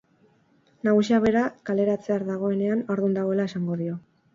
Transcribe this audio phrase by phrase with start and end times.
[0.87, 4.07] Nagusia bera kaleratzear dagoenean haurdun dagoela esango dio.